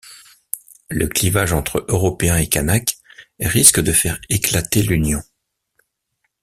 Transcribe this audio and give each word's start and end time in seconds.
Le 0.89 1.05
clivage 1.07 1.53
entre 1.53 1.85
Européens 1.87 2.37
et 2.37 2.49
Kanak 2.49 2.97
risque 3.39 3.79
de 3.81 3.91
faire 3.91 4.19
éclater 4.29 4.81
l'union. 4.81 5.21